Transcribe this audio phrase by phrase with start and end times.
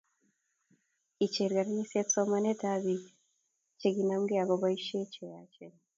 [1.15, 3.03] Kicher kanisa somanent ab biik
[3.79, 5.73] chikinanmke ak cheboisie cheyachen